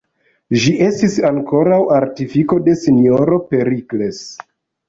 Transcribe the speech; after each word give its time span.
Ĝi 0.63 0.71
estis 0.85 1.17
ankoraŭ 1.29 1.79
artifiko 1.97 2.59
de 2.69 2.75
S-ro 2.85 3.41
Perikles. 3.53 4.27